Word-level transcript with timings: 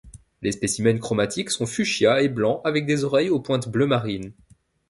Les 0.41 0.51
spécimens 0.51 0.97
chromatiques 0.97 1.51
sont 1.51 1.67
fuchsia 1.67 2.23
et 2.23 2.27
blancs 2.27 2.59
avec 2.63 2.87
des 2.87 3.03
oreilles 3.03 3.29
aux 3.29 3.39
pointes 3.39 3.69
bleu 3.69 3.85
marine. 3.85 4.33